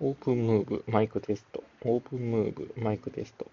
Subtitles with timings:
[0.00, 1.62] オープンムーブマイクテスト。
[1.82, 3.50] オープンムーブマイクテスト。